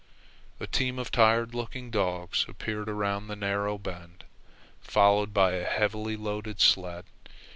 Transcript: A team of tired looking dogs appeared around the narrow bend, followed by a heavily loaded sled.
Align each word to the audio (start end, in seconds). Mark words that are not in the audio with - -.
A 0.59 0.65
team 0.65 0.97
of 0.97 1.11
tired 1.11 1.53
looking 1.53 1.91
dogs 1.91 2.45
appeared 2.49 2.89
around 2.89 3.27
the 3.27 3.35
narrow 3.35 3.77
bend, 3.77 4.23
followed 4.79 5.31
by 5.31 5.51
a 5.51 5.63
heavily 5.63 6.17
loaded 6.17 6.59
sled. 6.59 7.05